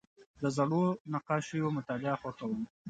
زه 0.41 0.41
د 0.41 0.43
زړو 0.57 0.83
نقاشیو 1.13 1.75
مطالعه 1.77 2.15
خوښوم. 2.21 2.61